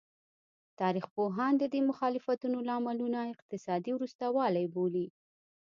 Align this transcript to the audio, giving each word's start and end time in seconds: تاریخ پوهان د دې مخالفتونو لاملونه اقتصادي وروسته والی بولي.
تاریخ 0.79 1.05
پوهان 1.15 1.53
د 1.57 1.63
دې 1.73 1.81
مخالفتونو 1.89 2.57
لاملونه 2.69 3.19
اقتصادي 3.33 3.91
وروسته 3.93 4.23
والی 4.37 4.65
بولي. 4.73 5.07